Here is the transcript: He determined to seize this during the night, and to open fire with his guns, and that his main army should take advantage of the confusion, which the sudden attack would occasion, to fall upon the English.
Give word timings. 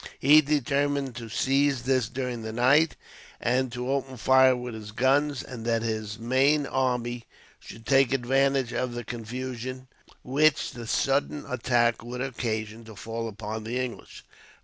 He 0.17 0.41
determined 0.41 1.15
to 1.17 1.29
seize 1.29 1.83
this 1.83 2.09
during 2.09 2.41
the 2.41 2.51
night, 2.51 2.95
and 3.39 3.71
to 3.71 3.91
open 3.91 4.17
fire 4.17 4.55
with 4.55 4.73
his 4.73 4.91
guns, 4.91 5.43
and 5.43 5.63
that 5.67 5.83
his 5.83 6.17
main 6.17 6.65
army 6.65 7.25
should 7.59 7.85
take 7.85 8.11
advantage 8.11 8.73
of 8.73 8.95
the 8.95 9.03
confusion, 9.03 9.87
which 10.23 10.71
the 10.71 10.87
sudden 10.87 11.45
attack 11.47 12.03
would 12.03 12.19
occasion, 12.21 12.83
to 12.85 12.95
fall 12.95 13.27
upon 13.27 13.63
the 13.63 13.77
English. 13.79 14.23